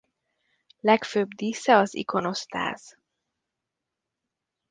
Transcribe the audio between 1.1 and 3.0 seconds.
dísze az ikonosztáz.